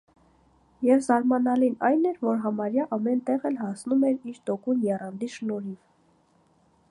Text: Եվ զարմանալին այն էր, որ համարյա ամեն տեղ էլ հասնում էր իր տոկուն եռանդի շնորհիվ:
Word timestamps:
Եվ 0.85 1.01
զարմանալին 1.07 1.75
այն 1.89 2.01
էր, 2.11 2.15
որ 2.29 2.39
համարյա 2.45 2.87
ամեն 2.97 3.21
տեղ 3.27 3.45
էլ 3.51 3.61
հասնում 3.65 4.05
էր 4.09 4.17
իր 4.33 4.39
տոկուն 4.49 4.83
եռանդի 4.89 5.29
շնորհիվ: 5.35 5.79